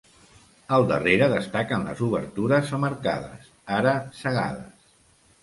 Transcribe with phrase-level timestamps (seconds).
[0.77, 3.47] Al darrere destaquen les obertures amb arcades,
[3.79, 4.91] ara cegades.